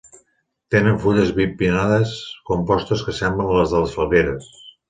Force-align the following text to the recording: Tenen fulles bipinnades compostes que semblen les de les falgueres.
Tenen 0.75 0.97
fulles 1.03 1.33
bipinnades 1.35 2.15
compostes 2.53 3.07
que 3.09 3.17
semblen 3.21 3.55
les 3.59 3.75
de 3.77 3.85
les 3.87 3.97
falgueres. 4.01 4.53